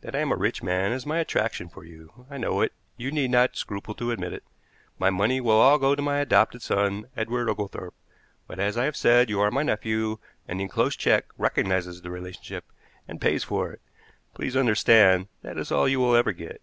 [0.00, 2.26] That I am a rich man is my attraction for you.
[2.28, 4.42] I know it; you need not scruple to admit it.
[4.98, 7.94] My money will all go to my adopted son, Edward Oglethorpe;
[8.48, 12.10] but, as I have said, you are my nephew, and the enclosed check recognizes the
[12.10, 12.64] relationship,
[13.06, 13.80] and pays for it.
[14.34, 16.60] Please understand that it is all you will ever get."